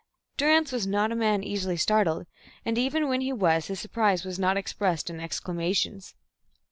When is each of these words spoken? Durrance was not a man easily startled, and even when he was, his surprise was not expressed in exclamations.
Durrance 0.35 0.71
was 0.71 0.87
not 0.87 1.11
a 1.11 1.15
man 1.15 1.43
easily 1.43 1.77
startled, 1.77 2.25
and 2.65 2.75
even 2.75 3.07
when 3.07 3.21
he 3.21 3.31
was, 3.31 3.67
his 3.67 3.79
surprise 3.79 4.25
was 4.25 4.39
not 4.39 4.57
expressed 4.57 5.11
in 5.11 5.19
exclamations. 5.19 6.15